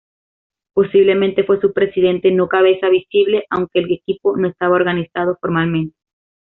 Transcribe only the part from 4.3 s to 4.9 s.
no estaba